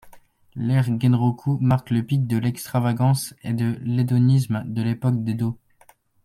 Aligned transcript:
L'ère 0.55 0.81
Genroku 0.99 1.59
marque 1.61 1.91
le 1.91 2.01
pic 2.03 2.25
de 2.25 2.39
l'extravagance 2.39 3.35
et 3.43 3.53
de 3.53 3.77
l'hédonisme 3.83 4.63
de 4.65 4.81
l'époque 4.81 5.23
d'Edo. 5.23 5.59